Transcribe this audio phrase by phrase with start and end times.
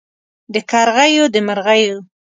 [0.53, 1.97] د کرغیو د مرغیو